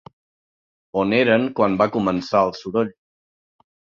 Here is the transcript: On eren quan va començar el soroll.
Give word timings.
On 1.01 1.11
eren 1.17 1.43
quan 1.59 1.77
va 1.83 1.87
començar 1.97 2.43
el 2.49 2.53
soroll. 2.61 2.91